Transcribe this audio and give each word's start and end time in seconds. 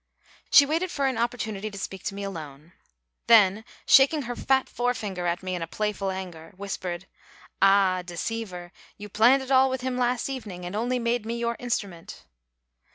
She 0.49 0.65
watched 0.65 0.89
for 0.89 1.05
an 1.05 1.19
opportunity 1.19 1.69
to 1.69 1.77
speak 1.77 2.03
to 2.05 2.15
me 2.15 2.23
alone, 2.23 2.71
then, 3.27 3.63
shaking 3.85 4.23
her 4.23 4.35
fat 4.35 4.67
forefinger 4.67 5.27
at 5.27 5.43
me 5.43 5.53
in 5.53 5.63
playful 5.67 6.09
anger, 6.09 6.53
whispered, 6.57 7.05
"Ah, 7.61 8.01
deceiver, 8.03 8.71
you 8.97 9.09
planned 9.09 9.43
it 9.43 9.51
all 9.51 9.69
with 9.69 9.81
him 9.81 9.99
last 9.99 10.27
evening 10.27 10.65
and 10.65 10.75
only 10.75 10.97
made 10.97 11.23
me 11.23 11.37
your 11.37 11.55
instrument!" 11.59 12.25